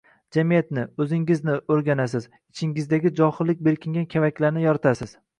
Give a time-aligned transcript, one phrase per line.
[0.35, 5.13] jamiyatni, o‘zingizni o‘rganasiz, ichingizdagi johillik bekingan kavaklarni yoritasiz